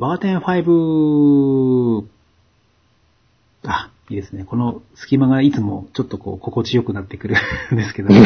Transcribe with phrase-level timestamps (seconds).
[0.00, 2.06] バーテン5、
[3.66, 4.46] あ、いいですね。
[4.46, 7.36] この隙間がいつもちょっとこう、心地よくなってくる
[7.70, 8.08] ん ですけど、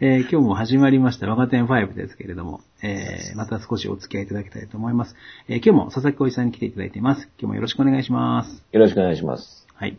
[0.00, 5.14] えー今日も始まりました、若手5ですけれども、えーまた少しお付き合いいただきたいと思います。
[5.46, 7.28] えー今日も佐々木浩一さんに来ていただいています。
[7.38, 8.64] 今日もよろしくお願いします。
[8.72, 9.66] よろしくお願いします。
[9.74, 9.98] はい。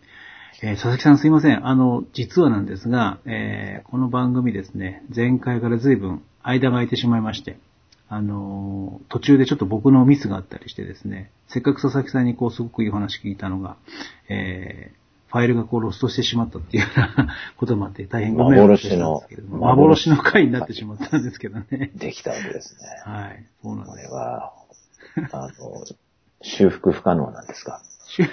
[0.63, 1.67] えー佐々木さんすいません。
[1.67, 7.57] あの、実はなんですが、えーこの番組ですね、前回から随分間が空いてしまいまして、
[8.13, 13.77] あのー途中でちょっと僕のミスがあったりしてですね、せっかく佐々木さんにこうすごくいいお話聞いたのが、
[14.29, 21.91] えーファイルがこうロストしてしまったっていうような こともあって大変ご迷惑をかけたんですけれども幻幻のの回になってしまったんですけどね。
[21.95, 22.81] できたわけですね。
[23.05, 23.45] はい。
[23.63, 24.07] そうなんこです。
[24.09, 24.51] れは、
[25.31, 25.85] あの、
[26.41, 27.81] 修復不可能なんですか？
[28.07, 28.25] 修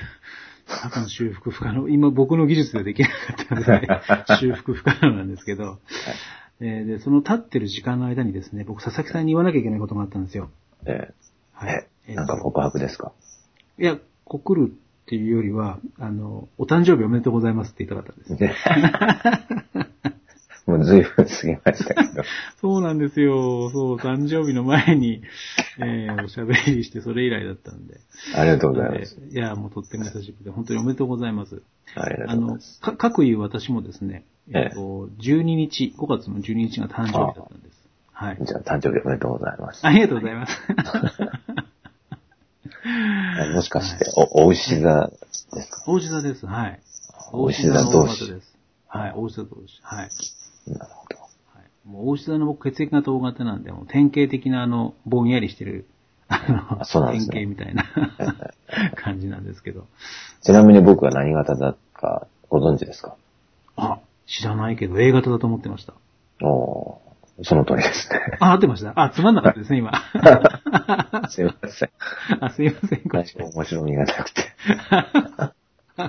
[0.66, 1.88] 中の修復不可能。
[1.88, 3.88] 今僕の技術でできなかったので、
[4.40, 5.78] 修復不可能なんですけど、
[6.60, 10.50] えーで、その立ってる時間の間にですね、僕佐々木さんに言わなきゃいけないことがあったんですよ。
[10.86, 11.12] え
[11.52, 11.86] はい。
[12.08, 13.12] え、なんか告白ですか？
[13.78, 18.34] いや、告るっていうよりは、あの、お誕生日おめでとうございますって言いたかったんです。
[18.42, 18.54] ね
[20.66, 21.26] もう随分過ぎ
[21.64, 22.22] ましたけど。
[22.60, 23.70] そうなんですよ。
[23.70, 25.22] そう、誕生日の前に、
[25.78, 28.00] えーおしゃべりして、それ以来だったんで。
[28.36, 29.18] ありがとうございます。
[29.30, 31.62] いや、もうとっても優しくて、本当におめでとうございます。
[31.94, 37.78] ありがあのとうございます。、か、各いう私もですね、えええっと、12日、5月の12日が誕生日だったんです。
[38.12, 38.38] はい。
[38.40, 39.86] じゃあ、誕生日おめでとうございます。
[39.86, 40.52] ありがとうございます。
[43.54, 45.10] もしかして、お、お牛座
[45.52, 45.84] ですか？
[45.86, 46.46] 大牛座です。
[46.46, 46.80] はい。
[47.32, 48.32] 大牛座同士。
[48.88, 49.78] はい、大牛座同士。
[49.82, 50.08] はい。
[50.72, 51.16] なるほど。
[51.18, 51.26] は
[51.62, 55.86] い、もう大牛座の僕血液型 O 型なんで、もう典型的なあの、ぼんやりしてる、
[56.28, 57.84] あの、あそうなんですね典型みたいな
[58.96, 59.86] 感じなんですけど。
[60.42, 63.12] ちなみに僕は何型だかご存知ですか？
[63.12, 63.16] あ、
[64.28, 65.94] 知らないけど A 型だと思ってました。
[66.44, 66.98] おー
[67.44, 68.20] その通りですね。
[68.40, 68.92] あ、合ってました？
[69.00, 69.92] あ、つまんなかったですね、今。
[71.30, 71.90] すいません。
[72.44, 74.42] あ、すいません、こっち面白みがなくて。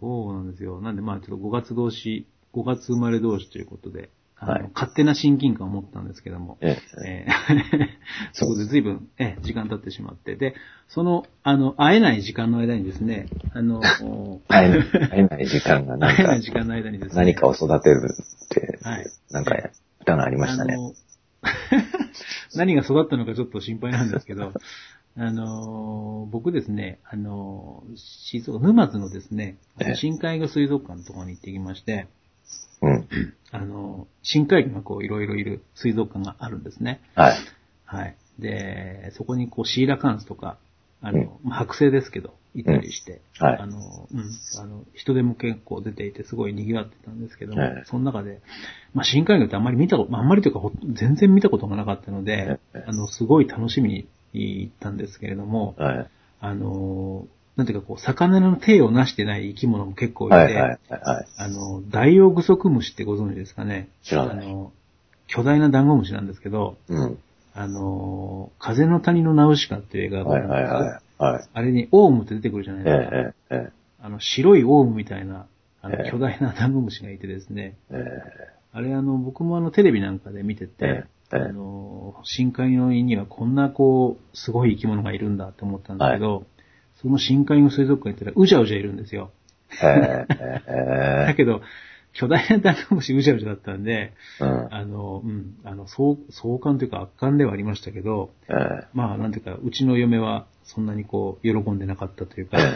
[0.00, 0.80] そうなんですよ。
[0.80, 4.70] なんでまあちょっと5月同士、5月生まれ同士ということで、はい。
[4.74, 7.26] 勝手な親近感を持ったんですけども、ええ。
[7.26, 7.88] えー
[8.32, 10.54] そこで随分、えー時間経ってしまって、で、
[10.88, 13.80] その、あの、会えない時間の間にですね、あの、
[14.48, 18.14] 会えない、会えない時間が会えない、時間の間にですね、何かを育てる
[18.44, 19.06] って、はい。
[19.30, 19.56] なんか、
[20.00, 20.76] 歌がありましたね。
[22.54, 24.52] 何が育ったのかちょっと心配なんですけど、
[25.18, 32.08] あの、僕ですね、あの、静岡、沼津のですねええ、深海魚水族館のところに行ってきまして、
[32.82, 33.08] うん。
[33.50, 37.00] あの、深海魚がこういろいろいる水族館があるんですね。
[37.14, 37.36] はい。
[37.84, 38.16] はい。
[38.38, 40.58] で、そこにこうシーラカンスとか、
[41.00, 48.40] あの、まあ剥製ですけど、いたりして、うんはいあの、うん、あの、人手も結構出ていてすごい賑わってたんですけども、ええその中で、
[48.94, 56.10] まあ深海魚ってあんまり見たこと、まああんまりというかほ全然見たことがなかったので、ええあの、すごい楽しみに行ったんですけれども、はい。
[56.40, 57.26] あの、
[57.56, 60.78] なんていうかこう、魚の手をなしてない生き物も結構いて、はい、はい、はい。
[60.90, 64.72] はいあの、ダイオウグソクムシってご存知ですかね知らないあの、
[65.26, 67.18] 巨大なダンゴムシなんですけど、うん。
[67.54, 71.32] あの、風の谷のナウシカっていう映画があはい、はい、るんですはい。
[71.32, 71.48] はい。
[71.54, 73.16] あれにオウムって出てくるじゃないえですか。
[73.16, 75.46] え、ええ、あの、白いオウムみたいな、
[75.80, 77.94] あの、ええ巨大なダンゴムシがいてですね、え
[78.72, 80.86] あれあの、僕もあの、テレビなんかで見てて、え
[81.32, 86.44] ええあの、深海の胃にはこんなこう、すごい生き物がいるんだって思ったんだけど、
[86.96, 89.30] その深海の水族館行ったら、うじゃうじゃいるんですよ。
[89.80, 91.62] だけど、
[92.12, 94.74] 巨大なダンゴムシうじゃうじゃだったんで、うん。
[94.74, 102.72] あの、うん、あの、相相関というか圧巻ではありましたけど、ええ、まあ、なんていうか、うちの嫁はそんなにこう、喜んでなかったというか、 ってい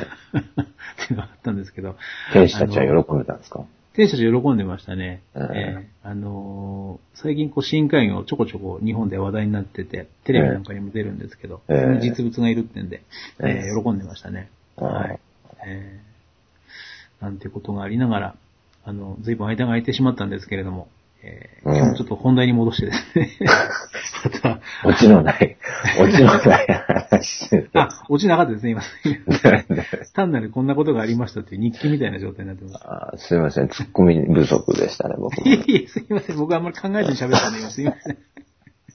[1.11, 1.97] うのがあったんですけど、
[2.35, 3.65] 天使たちは喜んでたんですか？
[3.95, 5.23] 天使たち喜んでましたね。
[5.35, 5.43] ええ。
[5.43, 5.89] ええ。
[6.03, 11.61] あのー最近こう、深海魚ちょこちょこ日本で話題になってて、テレビなんかにも出るんですけど、
[12.01, 13.03] 実物がいるってんで、
[13.41, 13.51] ええ。
[13.51, 14.49] ええ喜んでましたね。
[14.77, 15.21] はい。
[15.67, 16.01] え
[17.21, 17.25] え。
[17.25, 18.35] なんてことがありながら、
[18.85, 20.89] あの、随分間が空いてしまったんですけれども、
[21.23, 21.77] ええうん。
[21.77, 23.31] 今日ちょっと本題に戻してですね、
[24.25, 25.57] また、オチのない、
[26.01, 26.67] オチのない
[27.11, 27.60] 話。
[27.75, 28.83] あ、落ちなかったですね、今。
[30.15, 32.77] 単なるこんなことがありましたっていう日記みたいな状態になってます。
[32.85, 35.47] あすいません、ツッコミ不足でしたね、僕も。
[35.47, 36.37] いえいえ、すいません。
[36.37, 38.19] 僕はあんまり考えずに喋ったんで、今すいません。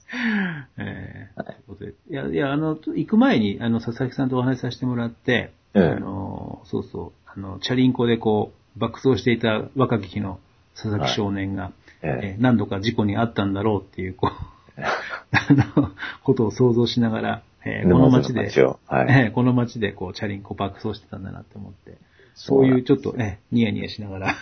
[0.78, 10.38] えーということでいや、いや、あの、行く前に、あの、佐々木さんとお話しさせてもらって、ええあの、そうそう、あの、チャリンコでこう、爆走していた若き日の
[10.74, 11.72] 佐々木少年が、
[12.02, 14.30] えええー何度か事故に遭ったんだろうっていう、こう、
[14.80, 15.90] あの、
[16.22, 18.40] ことを想像しながら、えーこの街で。
[18.86, 19.06] はい。
[19.10, 21.98] ええこの街でこう、チャリンコ爆走してたんだなって思って、
[22.34, 24.34] そういうちょっとね、ニヤニヤしながら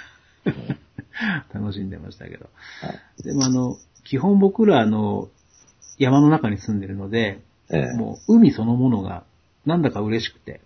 [1.54, 2.46] 楽しんでましたけど。
[3.22, 5.28] でもあの、基本僕らあの、
[5.98, 7.40] 山の中に住んでるので、
[7.70, 7.96] ええ。
[7.96, 9.24] もう海そのものが
[9.64, 10.60] なんだか嬉しくて、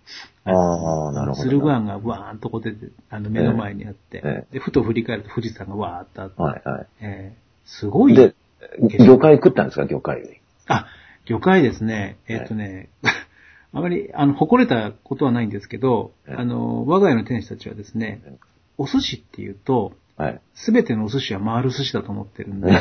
[0.45, 1.49] ああ、なるほど。
[1.51, 8.15] 駿河湾がわーんとこう出て、あの目の前にあって、えで、ふと振り返ると富士山がわーっとあって、はいはえーすごい。
[8.15, 8.35] い、で、
[8.99, 9.85] 魚介食ったんですか？
[9.87, 10.41] 魚介類。
[10.69, 10.87] あ、
[11.29, 12.17] 魚介ですね。
[12.27, 12.89] えっ、とね、
[13.73, 18.39] あまり、あの、誇れたことはないんですけど、ええあの、我が家の天使たちはですねええ、
[18.79, 20.41] お寿司っていうと、はい。
[20.55, 22.73] すべてのお寿司は回る寿司だと思ってるんで、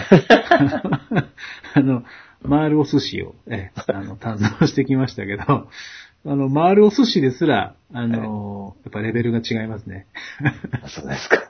[1.75, 2.03] あの、
[2.47, 5.69] 回るお寿司を、ええ、あの、堪能してきましたけど、あ
[6.23, 10.07] の、回るお寿司ですら、あの、やっぱレベルが違いますね。
[10.81, 11.43] あそうですか。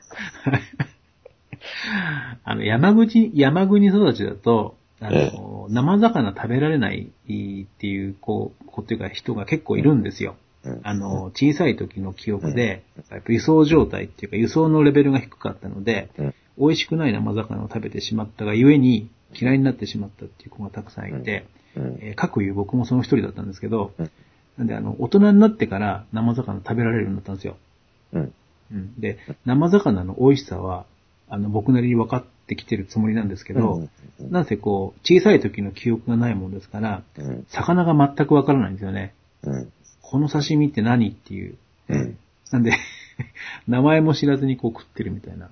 [2.43, 10.35] あの、山口、山国育ちだと、あの、生魚食べられないっていう、こう、こうっていうか人が結構いるんですよ。
[10.63, 12.83] うんあの、小さい時の記憶で、
[13.27, 21.45] 輸送状態っていうか輸送のレベルが低かったので、うん美味しくない生魚を食べてしまったがゆえに嫌いになってしまったっていう子がたくさんいて、
[21.75, 21.99] うん。
[22.01, 24.11] えー各言う僕もその一人だったんですけど、うん
[24.57, 27.57] なんであの、大人になってから生魚食べられるようになったんですよ。
[28.13, 28.33] うん。
[28.71, 30.85] うん、で、生魚の美味しさは、
[31.29, 33.89] あの、僕なりに分かってきてるつもりなんですけど、うん
[34.31, 37.45] なんせこう、小さい時の記憶がないもんですから、うん。
[37.49, 39.13] 魚が全く分からないんですよね。
[39.43, 39.71] うん。
[40.01, 41.55] この刺身って何っていう。
[41.89, 42.17] うん。
[42.51, 42.71] なんで、
[43.67, 45.49] 名前も知らずにこう食ってるみたいな。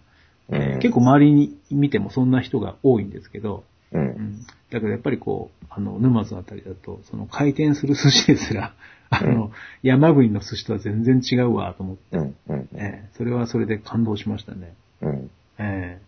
[0.79, 3.97] 結構周りに見てもそんな人が多いんですけど、う。
[3.99, 4.39] うんん、
[4.71, 8.73] だけどやっぱりこう、あの、沼津あたりだと、その回転する寿司ですら、
[9.09, 9.51] あの、
[9.83, 12.33] 山国の寿司とは全然違うわと思って。
[12.73, 14.73] えーそれはそれで感動しましたね。
[15.01, 15.31] うん。
[15.59, 15.99] え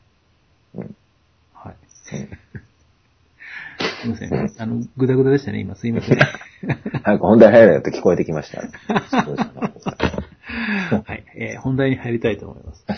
[0.76, 0.96] えうん
[1.54, 1.76] はい。
[2.02, 2.16] す
[4.08, 4.62] いません。
[4.62, 5.76] あの、ぐだぐだでしたね、今。
[5.76, 6.18] すいません。
[7.04, 8.62] 早く本題入れよって聞こえてきました。
[10.98, 11.24] はい。
[11.36, 12.86] えー本題に入りたいと思います。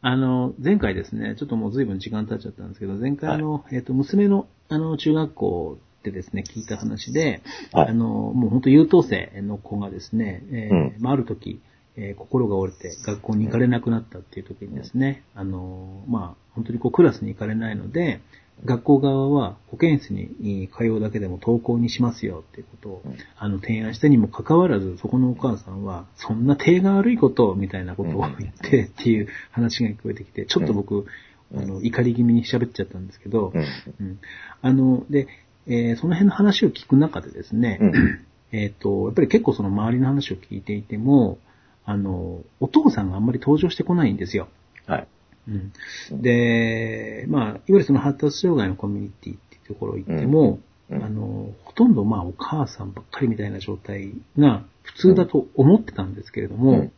[0.00, 7.42] あの、前回ですね、ちょっともう随分時間経っちゃったんですけど、前回あの、えっ、と、娘の、あの、中学校でですね、聞いた話で、
[7.72, 11.60] はいあの、もう本当優等生の子がですね、えーうんまあ、ある時、
[11.98, 18.20] えー心が折れて学校に行かれなくなったっていう時にですね、あの、まあ、本当にこうクラスに行かれないので、
[18.64, 23.16] 学校側は保健室に通うだけでも登校にしますよっていうことを、うん。
[23.36, 31.06] あの、提案したにもかかわらず、そこのお母さんは、そんな手が悪いことみたいなことを言ってっていう話が聞こえてきて、ちょっと僕、
[31.54, 33.60] あの、怒り気味に喋っちゃったんですけど、うん。
[33.60, 34.18] うん。
[34.60, 35.28] あの、で、
[35.66, 38.20] えーその辺の話を聞く中でですね、うん。
[38.52, 41.38] えっ、と、やっぱり結構その周りの話を聞いていても、
[41.88, 44.48] あの、お父さんがあんまり登場してこないんですよ。
[44.86, 45.08] はい。
[45.48, 50.58] うん、で、まあ、いわゆるその発達障害のコミュニティっていうところ行っても、
[50.90, 56.92] うんあの、ほとんどまあお母さんばっかりみたいな状態が普通だと思ってたんですけれども、うんで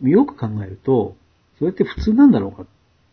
[0.00, 1.16] もよく考えると、
[1.58, 2.66] それって普通なんだろうかっ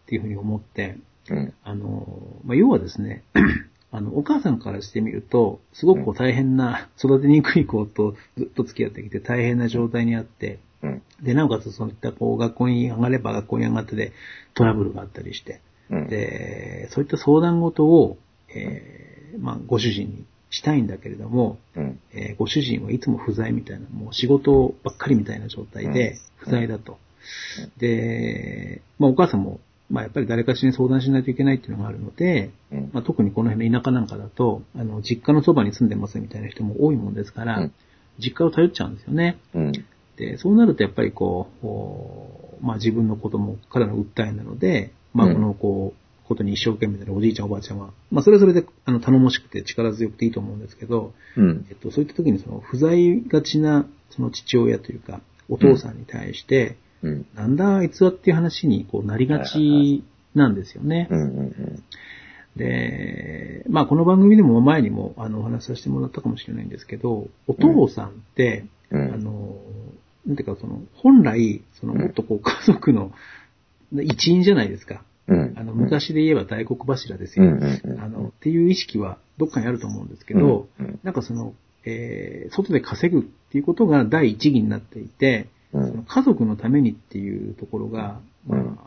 [0.06, 0.98] ていうふうに思って、
[1.30, 1.54] うん。
[1.64, 2.06] あの、
[2.44, 3.24] まあ、要はですね、
[3.92, 11.02] あの、お母さんからしてみると、すごくこう大変な、育てにくい子とずっと付き合ってきて大変な状態にあって、うん。
[11.22, 14.12] で、なおかつそういったこう学校に上がれば学校に上がってで
[14.54, 16.08] トラブルがあったりして、うん。
[16.10, 18.18] で、そういった相談事を、
[18.50, 22.00] えーまあ、ご主人にしたいんだけれども、うん。
[22.14, 27.00] えーご主人はいつも不在みたいな、もう仕事ばっかりみたいな状態で不在だと。
[27.78, 29.60] で、まあお母さんも、
[29.90, 32.90] まあやっぱり誰かしらに相談しないといけないっていうのがあるので、うん。
[32.92, 37.74] まあ、特にこの辺の田舎なんかだと、あの、実家のそばに住んでますみたいな人も多いもんですから、うん
[38.20, 39.38] 実家を頼っちゃうんですよね。
[39.56, 39.72] うん。
[40.18, 41.50] で、そうなるとやっぱりこ
[42.62, 51.74] う、まあ自分の子供からの訴えなので、まあうんこのこう、ことに一生懸命なるおじいちゃんおばあちゃんは、まあそれはそれであの頼もしくて力強くていいと思うんですけど、うんえ。
[51.74, 57.26] っと、そういった時にその不在がちなその父親というか、お父さんに対して、うん。
[57.36, 60.04] なんだあいつはっていう話にこうなりがち
[60.34, 61.10] なんですよね。
[62.56, 69.58] で、まあこの番組でも前にもあのお話しさせてもらったかもしれないんですけど、お父さんって、うんあの、
[70.26, 73.12] なんていうかその、本来、そのもっとこう家族の
[74.02, 75.04] 一員じゃないですか。
[75.28, 75.54] うん。
[75.58, 77.46] あの、昔で言えば大黒柱ですよ。
[77.46, 81.54] うんうんうんあの、っていう意識はどっかにあると思うんですけど、うんうんなんかその、
[81.86, 88.80] えー、外で稼ぐっていうことが第一義になっていて、うんその家族のためにっていうところが、まあ、うん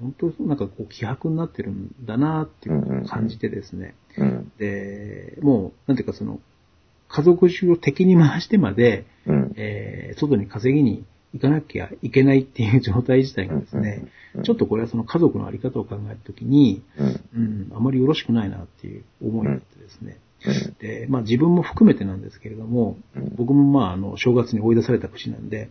[0.00, 3.94] 本当なんかこう希薄になってるんだなっていうことを感じてですね。
[4.18, 4.52] うん。
[4.58, 6.40] で、もう、なんていうかその、
[7.08, 9.52] 家族中を敵に回してまで、うん。
[9.56, 14.02] えー外に稼ぎに行かなきゃいけないっていう状態自体がですね、
[14.34, 17.06] うんちょっとこれはその家族のあり方を考えるときに、うん。
[17.36, 20.18] うん、あまりよろしくないなっていう思いがあってですね。
[20.44, 20.74] うん。
[20.80, 25.70] で、まあ自分も含めてなんですけれども、うん僕もまああの、正月に追い出された節なんで。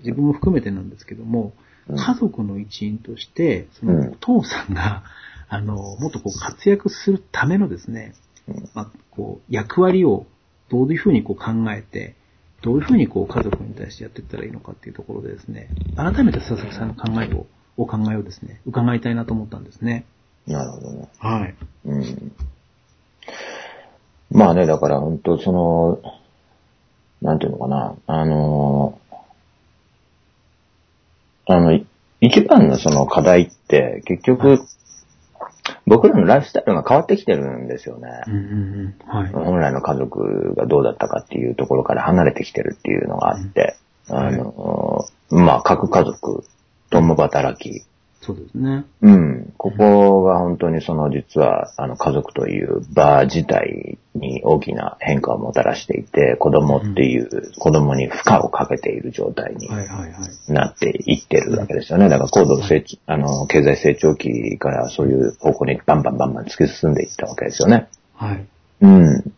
[0.00, 1.52] 自分も含めてなんですけども、
[1.88, 5.04] うん家族の一員として、そのうんお父さんが、
[5.48, 8.23] あの、もっとこう活躍するためのですね、うん
[8.74, 10.26] まあ、こう、役割を
[10.70, 12.14] どういうふうにこう考えて、
[12.62, 17.46] どういうふうにこう家族に対してやっていったらいいのかっていうところでですね、改めて佐々木さんの考えを、
[17.76, 20.04] お考えをですね、伺いたいなと思ったんですね。
[20.46, 21.08] なるほどね。
[21.18, 21.54] はい。
[21.86, 22.32] うん。
[24.30, 26.00] まあね、だから本当その、
[27.22, 28.98] なんていうのかな、あの、
[31.46, 31.80] あの、
[32.20, 34.58] 一番のその課題って結局、はい
[35.86, 38.08] 僕らのライフスタイルが変わってきてるんですよね。
[38.26, 39.08] うんうんうん。
[39.08, 39.32] はい。
[39.32, 43.84] 本来の家族がどうだったかっていうところから離れてきてるっていうのがあって、うん
[44.16, 46.44] あの、まあ、各家族、
[46.90, 47.84] 共働き、
[48.24, 48.86] そうですね。
[49.02, 49.52] うん。
[49.58, 59.68] ここが本当にその実はあの家族という場自体に大きな変化をもたらしていて、子供っていう、子供に負荷をかけている状態に。
[60.48, 62.08] なっていってるわけですよね。
[62.08, 67.88] だから高度成長、あの、経済成長期からそういう方向にバンバンバンバン突き進んでいったわけですよね。
[68.14, 68.46] はい。
[68.80, 69.32] うん。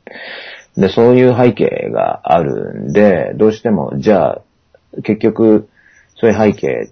[0.76, 4.42] で、そういう背景があるんで、どうしても、じゃあ、
[5.02, 5.68] 結局、
[6.18, 6.90] そういう背景、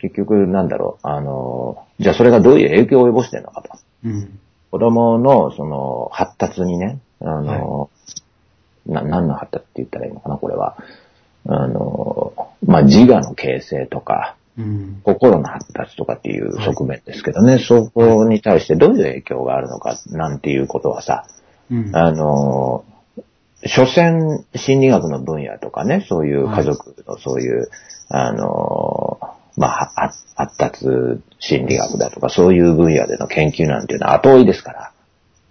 [0.00, 3.70] 結局なんだろう、あの、じゃあそれがどういう影響を及ぼしてるのかと。
[4.04, 4.38] うん。
[4.70, 7.90] 子供の、その、発達にね、あの、
[8.86, 10.76] な、何の発達って言ったらいいのかな、これは。
[11.46, 12.32] あの、
[12.64, 15.00] まあ、自我の形成とか、うん。
[15.04, 21.26] 心の発達とかっていう側面ですけどね、そこに対してどういう影響があるのか、なんていうことはさ、
[21.70, 21.96] うん。
[21.96, 22.84] あの、
[23.66, 27.68] 所詮心理学の分野とかね、そういう家族のそういう、
[28.08, 29.18] あの、
[29.56, 30.86] まあ、は発達
[31.38, 34.92] 心理学だとか、そういう分野での研究なんていうのは後追いですから。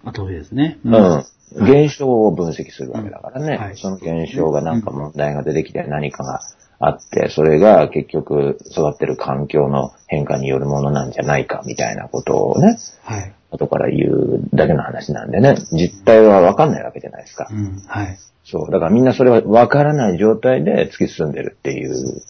[0.04, 0.78] 後追いですね。
[0.84, 1.24] うん。
[1.52, 3.54] 現象を分析するわけだからね。
[3.54, 6.40] うんはいその現象がなんか問題が出てきて何かが
[6.78, 13.32] あって、それが結局育ってる環境の変化によるものなんじゃないかみたいなことをね、はい。
[13.50, 17.48] 後から言うだけの話なんでね、実態はわかんないわけじゃないですか。
[17.50, 17.82] うん。
[17.86, 18.18] はい。
[18.44, 18.70] そう。
[18.70, 22.22] だからみんなそれはわからない状態で突き進んでるっていう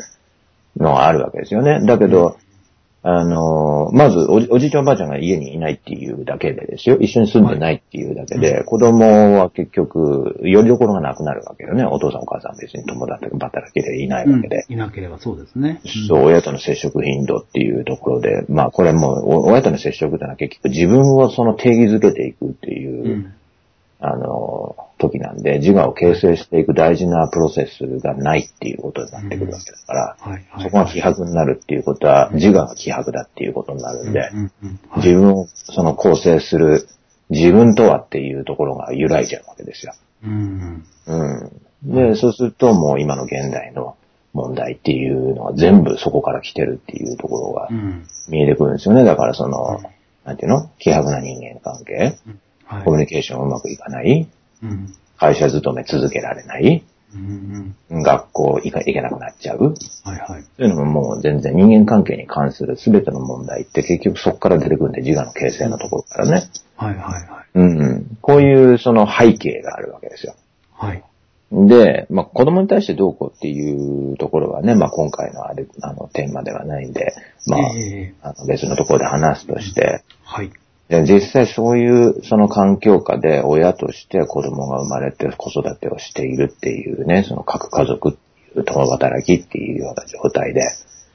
[0.76, 1.84] のがあるわけですよね。
[1.86, 2.36] だけど、
[3.02, 6.98] あの、まずおじおじいちゃんおばあちゃんが家にいないっていうだけでですよ。
[7.00, 11.84] 一緒に住んでないっていうだけで、子供は結局、よりどころがなくなるわけよね。
[11.84, 14.66] お父さんお母さん別に友達働きでいないわけで。
[14.68, 15.80] いなければそうですね。
[16.08, 23.34] そう、親との接触頻度っていうところで、まあこれも、お親との接触ってのは結局自分をその定義づけていくっていう、うん。
[24.02, 30.46] あの、時なんで、自我を形成していく大事なプロセスがないっていうことになってくるわけだから、はい。
[30.50, 30.64] はい。
[30.64, 34.38] そこが希薄になるっていうことは、自我が希薄だっていうことになるんで、うん。
[34.38, 34.80] うん。
[34.88, 36.88] はい自分をその構成する
[37.28, 39.92] 自分とはっていうところが揺らいじゃうわけですよ。
[40.24, 40.84] うん。
[41.06, 42.12] うん。
[42.12, 43.96] で、そうするともう今の現代の
[44.32, 48.06] 問題っていうのは全部そこから来てるっていうところがうん。
[48.28, 49.04] 見えてくるんですよね。
[49.04, 49.80] だからその、
[50.24, 50.70] なんていうの？
[50.78, 52.16] 希薄な人間関係、
[52.70, 52.84] はい。
[52.84, 54.28] コミュニケーションうまくいかない、
[54.62, 54.94] うん。
[55.18, 56.84] 会社勤め続けられない、
[57.14, 57.74] うん。
[57.90, 58.02] うん。
[58.02, 59.74] 学校行か行けなくなっちゃう。
[60.04, 60.18] はい。
[60.18, 60.42] はい。
[60.42, 66.48] そういうのももう全然人間関係に関する全ての問題って結局そこから出てくるんで自我の形成のところからね。
[66.76, 66.94] はい。
[66.94, 67.02] はい。
[67.02, 67.24] はい。
[67.54, 68.18] うんうん。
[68.22, 70.34] こういうその背景があるわけですよ。
[70.72, 71.02] はい。
[71.52, 77.12] で、まあ子供に対してどうこうっていうところはね、まあ今回のあれ、あのテーマではないんで、
[77.48, 80.52] まあ、ええあの別のところで話すとして、はい。
[80.90, 90.62] で実際そういうその環境下で親として子供が生まれて子育てをしているっていうね、その各家族っていう共働きっていうような状態で、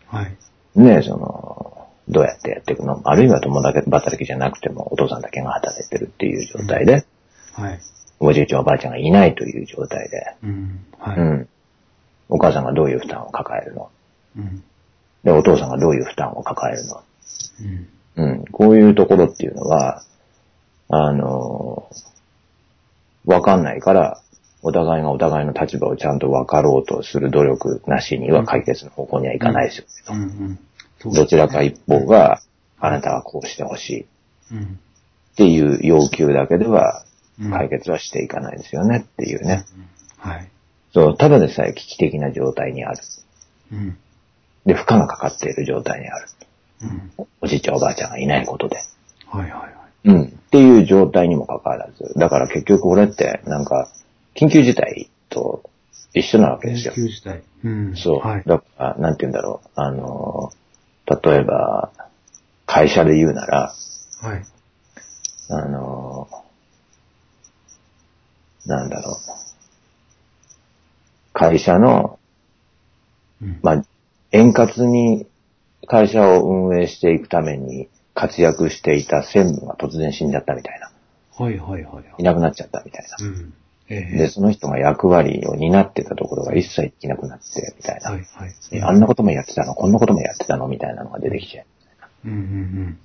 [0.07, 0.37] はい。
[0.75, 3.01] ね、その、どうやってやっていくの？
[3.03, 7.05] あるいは共働きじゃなくてもお父さんだけが働いてるっていう状態で、
[7.53, 7.79] はい。
[8.21, 10.85] おじいちゃんおばあちゃんがいないという状態で、うん。
[10.99, 11.17] はい。
[11.17, 11.49] うん。
[12.29, 13.89] お母さんがどういう負担を抱えるの？
[14.37, 14.63] うん。
[15.25, 17.03] で、お父さんがどういう負担を抱えるの？
[17.61, 17.89] うん。
[18.15, 18.45] うん。
[18.51, 20.03] こういうところっていうのは、
[20.89, 21.89] あの、
[23.25, 24.21] わかんないから、
[24.61, 30.21] お互いがお互いの立場をちゃんと分かろうとする努力なしには解決の方向にはいかないですよ、うん。
[30.21, 30.59] うん。
[30.99, 32.41] そうどちらか一方が、
[32.79, 34.05] あなたはこうしてほしいっ
[34.53, 34.79] うん。
[35.35, 37.03] ていう要求だけでは
[37.39, 39.65] うん解決はしていかないですよねっていうね。
[40.17, 40.49] はい。
[40.93, 42.99] そう、ただでさえ危機的な状態にある。
[43.73, 43.97] うん。
[44.65, 46.27] で、負荷がかかっている状態にある。
[46.81, 47.11] うん。
[47.41, 48.77] おじいちゃんおばあちゃんがいないことで。
[49.27, 49.71] はいはいはい。
[50.05, 50.23] うん。
[50.23, 52.13] っていう状態にもかかわらず。
[52.17, 53.89] だから結局これって、なんか、
[54.35, 55.69] 緊急事態と
[56.13, 56.93] 一緒なわけですよ。
[56.93, 57.43] 緊急事態。
[57.63, 57.95] うん。
[57.95, 58.19] そう。
[58.19, 58.43] はい。
[58.45, 59.69] だから、なんて言うんだろう。
[59.75, 60.51] あの、
[61.07, 61.91] 例えば、
[62.65, 63.73] 会社で言うなら、
[64.21, 64.45] はい。
[65.49, 66.27] あの、
[68.65, 69.15] なんだろう。
[71.33, 72.19] 会社の、
[73.41, 73.59] うん。
[73.61, 73.85] まあ、
[74.31, 75.27] 円滑に
[75.85, 80.91] 会社を運営していくために活躍していた専務が突然死んじゃったみたいな。
[81.37, 82.05] はいはいはいはい。
[82.17, 83.25] いなくなっちゃったみたいな。
[83.25, 83.53] うん。
[83.87, 88.11] ええで、その人が役割を担ってたところが一切できなくなって、みたいな。
[88.11, 88.53] はいはい。
[88.71, 91.65] えあんなこともやってたの、こんなこともやってたのみたいなのが出てきて。
[92.25, 92.97] うんうん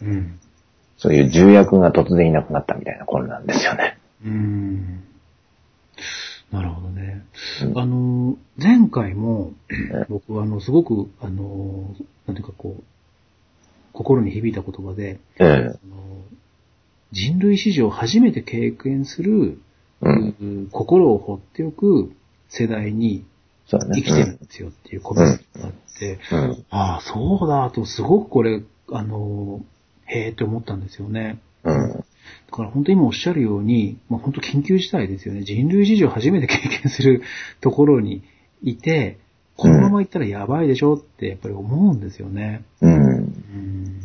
[0.00, 0.08] うん。
[0.08, 0.40] うん。
[0.96, 3.98] そういう重役が突然いなくなったみたいな混乱ですよね。
[4.24, 5.04] うーん。
[6.52, 7.24] なるほどね。
[7.62, 7.96] うんあの、
[8.56, 9.52] 前回も、
[10.08, 11.94] 僕はあの、すごく、あの、
[12.26, 12.82] なんていうかこう、
[13.92, 16.02] 心に響いた言葉で、ええあの
[17.12, 19.58] 人類史上初めて経験する、
[20.70, 22.12] 心を放っておく
[22.48, 23.24] 世代に。
[23.68, 26.66] 生きてるんですよっていうコメントがあって、うん。
[26.70, 29.64] ああ、そうだと、すごくこれ、あの、
[30.04, 31.38] へえって思ったんですよね。
[31.64, 32.01] うん。
[32.52, 35.42] だから本当に今おっしゃるように、まあ、本当緊急事態ですよね。
[35.42, 37.22] 人類史上初めて経験する
[37.62, 38.22] ところに
[38.62, 39.18] いて、
[39.56, 42.62] このまま行ったらやばいでしょってやっぱり思うんですよね。
[42.82, 42.94] うん。
[42.94, 44.00] うん。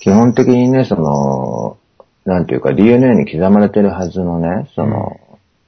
[0.00, 1.78] 基本的にね、その、
[2.24, 5.20] なんていうか DNA に刻まれてるはずのね、その、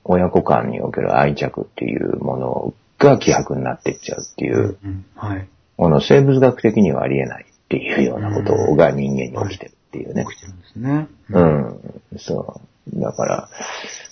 [0.03, 5.05] 親子間における愛着っていうものが希薄になっていっちゃうっていう、うん。
[5.15, 5.49] はい。
[5.77, 10.37] この生物学的にはありえないっていうようなことが人間に起きてるっていうね起。
[10.37, 11.09] きてるんですね。
[11.31, 11.41] う。
[11.41, 12.19] ん。
[12.19, 12.61] そ
[12.93, 13.01] う。
[13.01, 13.49] だから、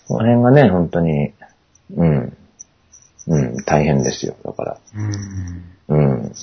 [0.06, 1.32] この辺がね、本当に、
[1.96, 2.36] うん。
[3.26, 4.36] うん、大変ですよ。
[4.44, 4.78] だから。
[5.88, 6.20] うん。
[6.20, 6.34] うん。
[6.34, 6.40] そ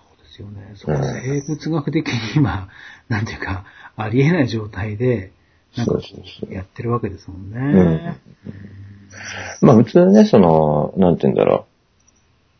[0.00, 0.72] うですよね。
[0.74, 2.68] そ生物学的に今、
[3.08, 3.64] なんていうか、
[3.96, 5.32] ありえない状態で、
[5.76, 6.52] なんかそうそうそう。
[6.52, 7.58] やってるわけですもんね。
[7.60, 8.16] うん
[9.60, 11.66] まあ普通ね、その、なんて言うんだろ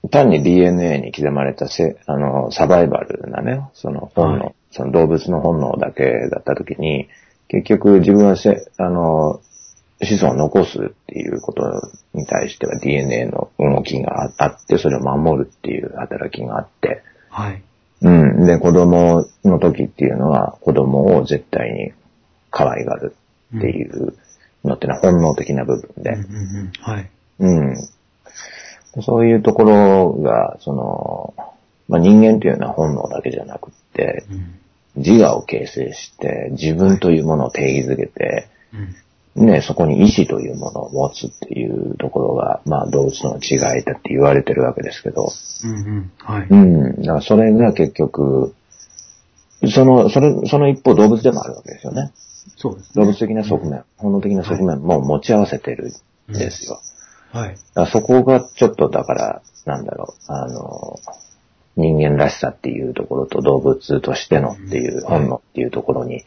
[0.03, 0.09] う。
[0.09, 7.09] 単に DNA に刻まれたせ、あの、サバイバルなね、その本能、はいその動物の本能だけだったときに、
[7.49, 9.41] 結局自分はせ、あの、
[10.01, 11.63] 子孫を残すっていうこと
[12.15, 17.63] に対しては DNA の動きがああって、それを守るっていう働きがあって、はい。
[18.03, 18.47] うん。
[18.47, 21.93] で、子供の時っていうのは子供を絶対に
[22.51, 23.17] 可愛がる
[23.57, 24.15] っていう
[24.65, 26.73] のってのは本能的な部分で、うんうんうん。
[26.81, 27.11] はい。
[27.41, 27.77] うん。
[29.03, 31.35] そういうところが、その、
[31.89, 34.55] まあ、人間というのは本能だけじゃなくって、うん。
[34.97, 38.77] 自我を形成して、自分というものを定義づけて、う
[39.43, 39.47] ん。
[39.47, 45.29] ね、そこに意志というものを持つっていうところが、まあ、動物との違いだって言われてるわけですけど、
[45.65, 46.13] うんうん。
[46.19, 46.47] はい。
[46.49, 47.03] うん。
[47.03, 48.55] だからそれが結局、
[49.73, 52.13] その、それ、その一方動物でもあるわけですよね。
[52.57, 53.05] そうですね。
[53.05, 55.93] 動物的な側面、本能的な側面も持ち合わせてる
[56.31, 56.81] んですよ。
[57.33, 57.57] はい。
[57.93, 60.99] そこがちょっとだから、なんだろう、あの、
[61.79, 66.25] 人間らしさっていうところと動物としてのっていう、うん本能っていうところに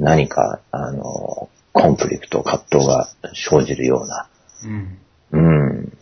[0.00, 4.28] 何か、あの、コンフリクト、葛藤が生じるような、
[4.64, 4.98] うん。
[5.32, 5.92] うん、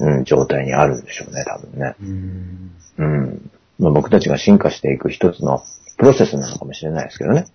[0.00, 1.94] うん、状態にあるんでしょうね、多分ね。
[2.00, 2.72] うん。
[2.98, 3.50] うん。
[3.78, 5.62] まあ、僕たちが進化していく一つの
[5.96, 7.46] プロセスなのかもしれないですけどね。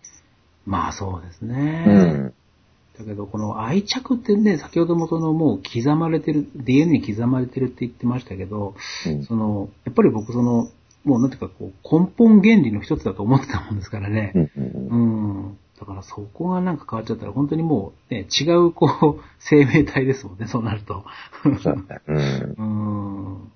[0.66, 1.86] まあそうですね。
[1.88, 2.34] うん。
[3.02, 10.70] だけど、この愛着ってね、先ほどもそのもう刻まれてる、DNA に刻まれてるって言ってましたけど、うんその、やっぱり僕その、
[11.04, 14.34] もうなんていうかこう、根本原理の一つだと思ってたもんですからね。
[14.36, 15.58] うんうんうん。
[15.80, 21.04] だからそこがなんか変わっちゃったら、本当にもう、ね、違うこう、 生命体ですもんね、そうなると。
[21.60, 21.86] そう。
[22.08, 22.56] うん。
[22.58, 23.52] うん。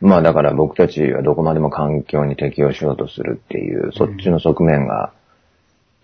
[0.00, 5.12] まあだから僕たちはどこまでも環境に適応しようとするっていう、そっちの側面が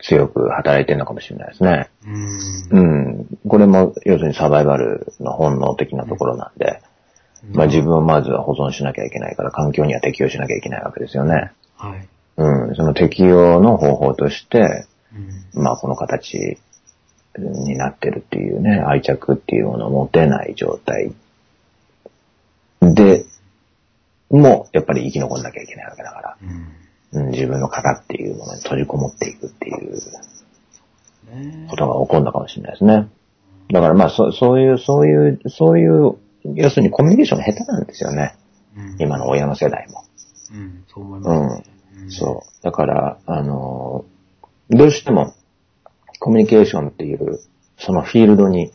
[0.03, 1.89] 強く働いてるのかもしれないですね。
[2.73, 2.81] うん。
[2.81, 2.81] う
[3.23, 3.27] ん。
[3.49, 6.83] これも要するにサバイバルの本能的なところなんで、
[7.53, 11.53] まあ自分をまずは保存しなきゃいけないから環境には適応しなきゃいけないわけですよね。
[11.77, 12.09] はい。
[12.37, 12.75] うん。
[12.75, 14.87] その適応の方法として、
[15.55, 15.63] うん。
[15.63, 16.59] まあこの形
[17.39, 21.15] になってるっていうね、愛着っていうものを持てない状態
[22.81, 23.25] で、
[24.31, 26.82] もやっぱり生き残んなきゃいけないわけだから、うん。
[27.13, 29.95] うん、自分の型っていうものに閉じこもっていくっていう
[31.35, 33.09] ねことが起こるのかもしれないですね。
[33.71, 36.17] だからまあそそういう、そういう、そういう、
[36.55, 38.35] 要するにコミュニケーションが下手なんですよね。
[38.77, 38.97] うん。
[38.99, 40.05] 今の親の世代も。
[40.53, 40.85] うん。
[40.89, 41.65] そう思いますね。
[41.67, 41.73] うん
[42.11, 42.65] そう。
[42.65, 44.05] だから、あの、
[44.71, 45.35] どうしても
[46.19, 47.41] コミュニケーションっていう、
[47.79, 48.73] そのフィールドに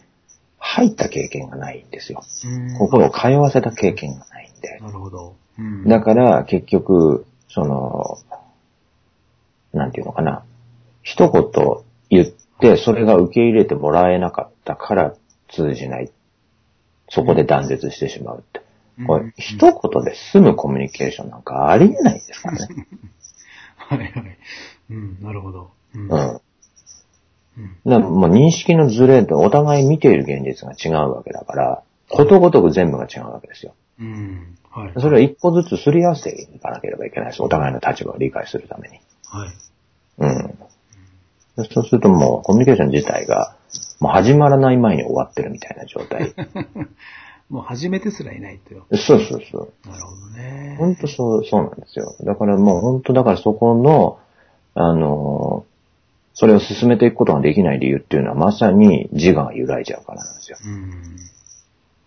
[0.58, 2.24] 入った経験がないんですよ。
[2.46, 2.78] うん。
[2.78, 4.80] 心を通わせた経験がないんで。
[4.80, 5.36] なるほど。
[5.60, 5.88] うん。
[5.88, 8.18] だから、結局、その、
[9.74, 10.44] なんていうのかな。
[11.02, 11.44] 一言
[12.10, 12.26] 言っ
[12.60, 15.16] て、それが受け入れてもらえなかったから
[15.50, 16.12] 通じない。
[17.10, 18.62] そこで断絶してしまうって。
[19.06, 22.88] これ、一言で済むコミュニケーションなんかありえないですからね。
[23.78, 24.38] はいはい。
[24.90, 25.72] うん、なるほど。
[25.94, 26.10] うん。
[26.10, 26.42] うん。
[27.58, 27.78] うん。
[27.86, 33.74] だもう認識のズレってお互い見ている現実が違うわけだから、ことごとく全部が違うわけですよ。
[34.00, 34.58] うん。
[34.78, 34.94] はい。
[35.00, 37.42] それを一歩ずつすり合わせていかなければいけないです。
[37.42, 39.00] お互いの立場を理解するために。
[39.26, 39.50] はい。
[40.20, 41.66] うん。
[41.66, 43.56] そうするともうコミュニケーション自体が、
[44.00, 46.34] もう始まらない前に終わってるみたいな状態。
[47.50, 48.86] もう初めてすらいないとよ。
[48.92, 49.90] そうそうそう。
[49.90, 50.76] なるほどね。
[50.78, 52.14] 本当そう、そうなんですよ。
[52.24, 54.20] だからもう本当だからそこの、
[54.76, 55.78] あのー
[56.40, 60.58] それを進めていくことができない理由っていうのはまさに自我が揺らいじゃうからなんですよ。
[60.64, 61.18] うん。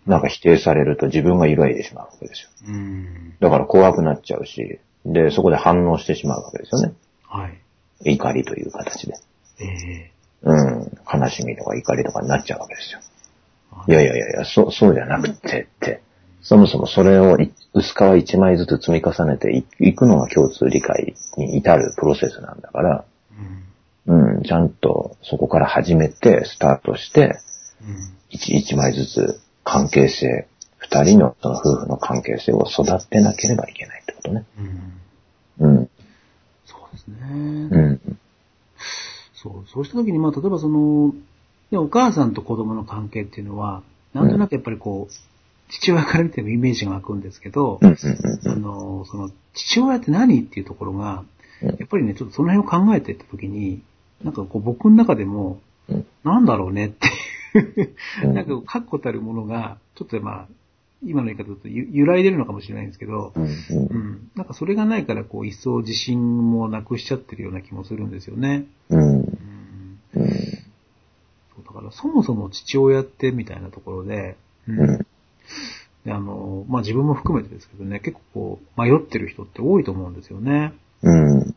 [0.06, 2.50] なんか否定されると自分が揺らいでしまうわけですよ。
[2.68, 3.34] うん。
[3.40, 6.94] だから怖くなっちゃうし、で、そこで反応してしまうわけですよね。
[7.26, 8.12] はい。
[8.12, 9.14] 怒りという形で。
[9.60, 10.10] ええ
[10.42, 10.98] うん。
[11.12, 13.00] 悲しみとか怒りとかになっちゃうわけですよ。
[13.70, 16.02] はいやいやいやいや、そう、そうじゃなくてって、
[16.42, 23.04] そもそもそれをい薄皮一枚ずつ積み重ねていいくのが共通理解に至るプロセスなんだから、
[24.06, 24.36] うん。
[24.36, 27.38] うん、ちゃんとそこから始めて、スタートして、
[27.82, 27.96] うん。
[28.30, 34.44] 一一枚ずつ関係性、二人のその夫婦の関係性を育てなければいけないってことね。
[35.60, 35.76] うん。
[35.76, 35.90] うん、
[36.64, 37.16] そうですね。
[37.22, 38.18] うん、
[39.32, 39.64] そう。
[39.72, 41.14] そうした時に、まあ、例えばその、
[41.70, 45.12] ね、お母さんと子供の関係っていうのは、なんとなくやっぱりこう、
[45.70, 51.22] 父親から見てもイメージが湧くんですけど、うん、うん、あの、その、父親って何っていうところが、
[51.62, 53.82] うんやっぱりね、ちょっとその辺を考えていった時に、
[54.24, 57.10] なんかこう僕の中でも、うんなんだろうねって
[58.34, 60.48] なんか確固たるものが、ちょっとまあ、
[61.02, 64.30] 今の言い方だとゆ揺らいでるのかもしれないんですけど、うん。
[64.36, 68.66] なんかそれがないから、こう、一層自信もなくしちゃってるような気もするんですよね。
[68.90, 69.28] うん、うん。
[70.14, 74.36] うん、そうだから、そもそも父親ってみたいなところで、
[74.68, 75.06] ううん
[76.04, 80.72] であの、まあ、自分も含めてですけどね、結構こう、迷ってる人って多いと思うんですよね。
[81.02, 81.40] うん。
[81.40, 81.54] うん。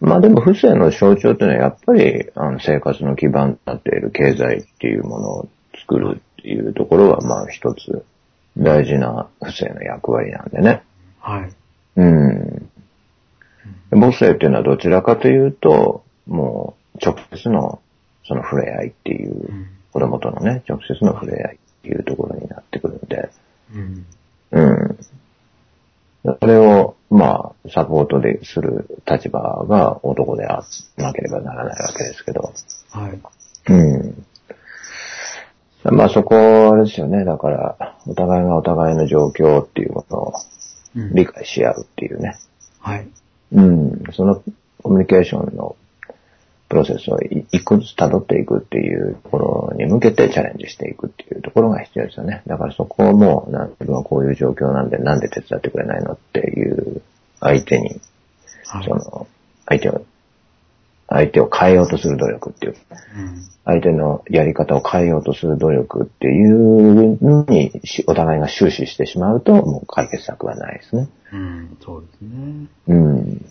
[0.00, 5.48] まあでも、不正の象徴っていうのはやっぱり、あの、生活の基盤になっている経済っていうものを
[5.80, 8.04] 作るっていうところは、まあ一つ
[8.58, 10.82] 大事な不正の役割なんでね。
[11.20, 11.52] はい。
[11.96, 12.70] うん。
[13.90, 17.80] 母性っていうのはどちらかというと、もう直接の
[18.26, 19.66] その触れ合いっていうう、ん。
[19.92, 23.30] 子供とのね、直接の触れ合いっていうところになってくるんで、
[23.72, 24.06] うん。
[24.50, 24.98] うん。
[26.40, 30.64] それを、まあ、サポートでする立場が男であ
[30.96, 32.54] なければならないわけですけど。
[32.90, 33.20] はい。
[33.68, 34.24] うん。
[35.84, 36.34] まあそこ、
[36.72, 37.26] あれですよね。
[37.26, 40.32] だから、お互いがお互いの状況っていうものを
[40.96, 42.38] うん理解し合うっていうね。
[42.80, 43.06] はい。
[43.52, 44.02] うん。
[44.14, 44.42] その
[44.82, 45.76] コミュニケーションの
[46.70, 52.42] プロセスをい一個ずつ辿っていくっていうところに向けてチャレンジしていくっていうところが必要ですよね。
[52.46, 57.02] だからそこをもう、な自分はこういう状況なんでなんで手伝ってくれないのっていう
[57.40, 58.00] 相手に、
[58.66, 58.84] はい。
[58.84, 59.26] その、
[59.66, 60.04] 相手を、
[61.08, 62.76] 相手を変えようとする努力っていう、
[63.16, 63.48] うん。
[63.64, 71.08] 相手のやり方を変えようとする努力っていうのにしお互いが終始してしまうと、もう解決策はないですね。
[71.32, 71.76] うん。
[71.84, 72.66] そうですね。
[72.88, 73.46] うん。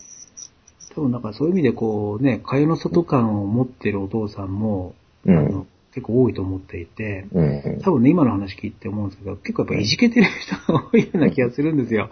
[0.95, 4.95] 多分なんかそういう意味でこうね、蚊帳の外感を持ってるお父さんも、
[5.25, 7.79] うんあの結構多いと思っていて、うん。
[7.81, 12.09] 多分ね、今の話聞いて思うんですけど、結構やっぱいじけてる人が多いような気がするんですよ。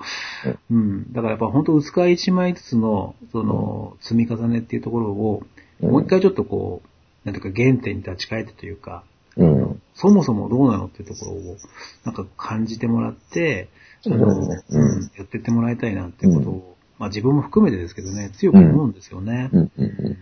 [0.72, 1.12] うん。
[1.12, 6.88] だからやっぱ本当薄皮一枚ずつの、その、積み重ねっていうところを、うんもう一回ちょっとこう、
[7.26, 9.04] なんていうか原点に立ち返ってというか、
[9.36, 9.82] うん。
[9.96, 11.58] そもそもどうなのっていうところを、
[12.06, 13.68] なんか感じてもらって、
[14.06, 19.50] あのそうんうんやってってもらいたいなっていうことを、まあ自分も含めてですけどね、強く思うんですよね。
[19.52, 19.72] うん。
[19.78, 20.18] うん。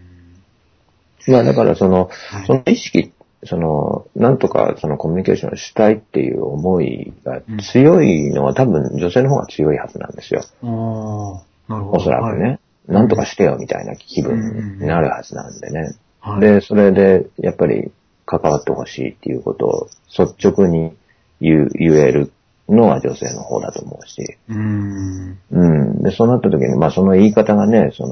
[1.27, 3.11] まあだからその、はいその意識、
[3.43, 7.41] その、なんとかそのコミュニケーションをしたいっていう思いが
[7.73, 10.41] 強いのは多分女性の方が強いはずなんですよ。
[10.63, 11.97] ああ、なるほど。
[11.97, 12.43] おそらくね。
[12.43, 12.59] はい。
[12.87, 15.95] なんとかしてよみたいな気分になるはずなんでね。
[16.19, 17.91] はい、で、それで、やっぱり
[18.25, 20.95] 関わってほしいっていうことを率直に
[21.39, 22.31] 言う言える
[22.71, 24.37] のは女性の方だと思うし。
[24.49, 25.39] うーん。
[25.51, 25.67] う
[25.99, 26.03] ん。
[26.03, 28.07] で、そうなった時に、まあその言い方がね、そ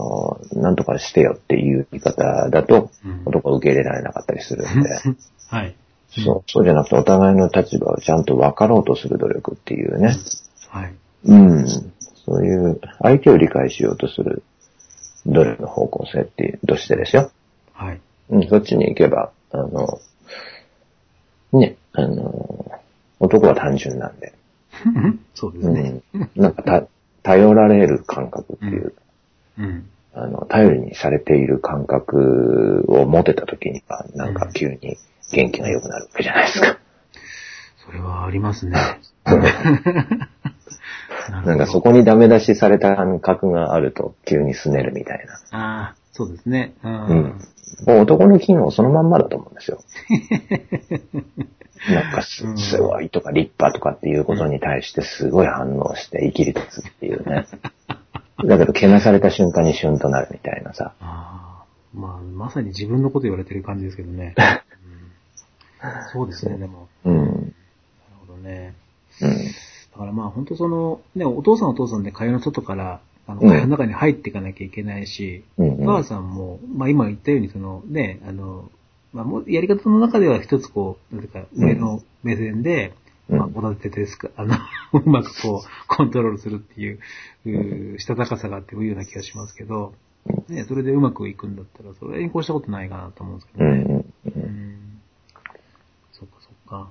[0.54, 4.90] の、なんとかしてよっていう言い方だとうん、男は受け入れられなかったりするんで、
[5.48, 5.76] はい。
[6.10, 10.16] そう、そうじゃなくてお互いの立場をちゃんと分かろうとする努力っていうね。
[10.70, 10.94] はい。
[11.26, 11.68] うん。
[11.68, 14.44] そういう相手を理解しようとする
[15.26, 17.32] 努力の方向性っていう、としてですよ。
[17.74, 18.02] はい。
[18.30, 20.00] うん、そっちに行けば、あの、
[21.54, 22.72] ね、あの、
[23.20, 24.34] 男は単純なんで、
[25.36, 26.02] そうですね。
[26.14, 26.88] うん、なんかた、
[27.24, 28.94] 頼られる感覚っていう、
[29.58, 29.90] うん。
[30.14, 34.98] あの、頼りにされている感覚を持てた時には、なんか急に
[35.32, 36.80] 元気が良くなるわけじゃないですか。
[37.86, 38.76] それはありますね。
[39.26, 39.38] な
[41.46, 45.58] なんかそこにダメ出しされた感覚があると急にすねるみたいな。
[45.58, 46.74] ああ、そうですね。
[46.84, 46.88] う。
[46.88, 47.40] うんん。
[47.86, 49.80] もう男の機能そのまんまだと思うんですよ。
[51.90, 57.48] なんかすごいとか立派とかっていうことに対してすごい反応して生きり立つっていうね。
[58.46, 60.94] だけど、けなされた瞬間にシュンとなるみたいなさ。
[61.00, 64.34] ああ、まあ、まさに自分のこと言われてる感じですけどね。
[64.40, 64.60] うん
[66.12, 66.90] そうですね、でも。
[67.06, 67.16] うん。
[67.16, 67.46] なる
[68.28, 68.74] ほどね。
[69.22, 69.30] うん。
[69.30, 78.70] だからまあ本当その、ね、お父さんお父さんで会話の外から、あの、うん会話の中に入っていかなきゃいけないし、うんお母さんも、まあ今言ったようにそのね、あの、
[79.14, 82.94] まあもうやり方の中では一つこう、なんていうか上の目線で、
[83.30, 84.56] うんまあ、おだててですか、あの、
[84.94, 87.00] うまくこう、コントロールするっていう、
[87.46, 89.94] うーしたたかさがあってもいいような気がしますけど、
[90.48, 94.06] ね、それでうまくいくんだったら、それに越したことないかなと思うんですけどね。
[94.26, 95.00] うん。
[96.12, 96.90] そっかそっか。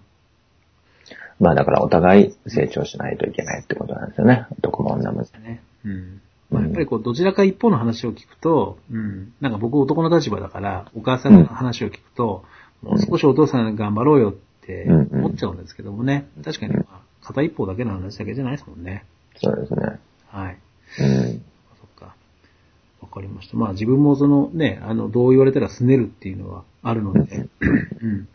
[1.41, 4.47] まあだからお互い成長しないといけないってことなんですよね。
[4.59, 5.23] 男も女も。
[5.23, 5.63] ね。
[5.85, 6.21] うん。
[6.51, 9.33] まあ、やっぱりこう、どちらか一方の話を聞くと、うん。
[9.41, 12.45] なんか僕男の立場だから、お母さんの話を聞くと、
[12.83, 14.35] もう少しお父さん頑張ろうよっ
[14.67, 16.29] て思っちゃうんですけどもね。
[16.45, 19.05] 確かに、まあ、片一方だけの話だけじゃないですもんね。
[19.37, 20.01] そうですね。
[20.29, 20.59] はい。
[21.01, 21.43] うん。
[21.81, 22.15] そっか。
[23.01, 23.57] わかりました。
[23.57, 27.49] まあ自分もそのね、あの、どう言われたら拗ねるっていうのはあるので、
[28.01, 28.29] うん。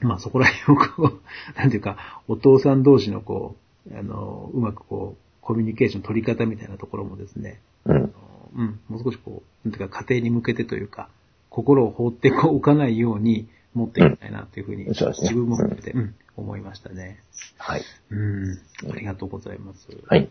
[0.00, 1.20] まあそこら辺をこ
[1.56, 1.96] う、なんていうか、
[2.28, 3.56] お父さん同士のこ
[3.90, 8.14] う、あの、うまくこう、コミュニケーション取り方みたいなところもですね、うん。
[8.54, 11.08] うん、もう少しこう、なんていうか家庭に向けてというか、
[11.48, 17.18] 心を放っておかないように持っていきたいなというふうに、うん自分も含めて、うん、思いましたね。
[17.58, 17.82] はい。
[18.12, 18.60] うん、
[18.92, 19.88] ありがとうございます。
[20.06, 20.30] はい。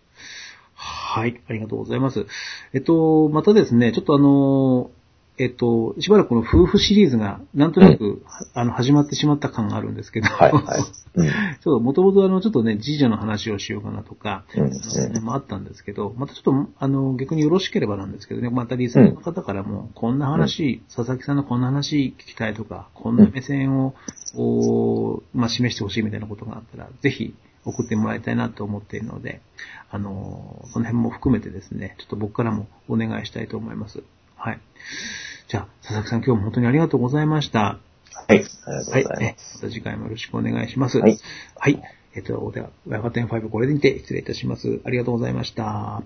[0.73, 2.25] はい、ありがとうございます。
[2.71, 4.89] えっと、またですね、ちょっとあの、
[5.39, 8.21] えっと、しばらくこの夫婦シリーズが、なんとなく、
[8.53, 10.51] あの、始まってしまった感があるんですけど、はい。
[10.51, 10.81] はい。
[11.15, 11.27] うん。
[11.27, 23.95] ちょっと、もともとあの、ちょっとね、次女の話をしようかなとか、うんもあったんですけど、またちょっと、あの、逆によろしければなんですけどね、またリスナーの方からも、こんな話、佐々木さんのこんな話聞きたいとか、こんな目線を、
[24.35, 29.41] おまあ、示してほしいみたいなことがあったら、ぜひ送ってもらいたいなと思っているので、
[29.89, 34.03] あの、その辺も含めてですね、ちょっと僕からもお願いしたいと思います。
[34.35, 34.59] はい。
[35.49, 37.59] じゃあ、佐々木さん今日も本当にありがとうございました。
[37.59, 37.79] は
[38.29, 38.29] い。
[38.29, 39.01] ありがとうはい。
[39.01, 39.55] えございます。
[39.55, 40.99] また次回もよろしくお願いします。
[40.99, 41.17] はい。
[41.57, 41.81] はい。
[42.15, 44.79] えっと、では、親方 N5 これでにて失礼いたします。
[44.85, 46.03] ありがとうございました。